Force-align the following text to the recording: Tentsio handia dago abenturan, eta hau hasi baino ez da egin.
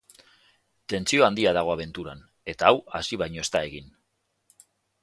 Tentsio 0.93 1.25
handia 1.27 1.53
dago 1.59 1.73
abenturan, 1.75 2.25
eta 2.55 2.69
hau 2.73 2.81
hasi 3.01 3.21
baino 3.25 3.47
ez 3.47 3.51
da 3.59 3.65
egin. 3.71 3.97